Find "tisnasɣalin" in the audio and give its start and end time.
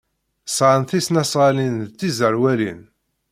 0.89-1.75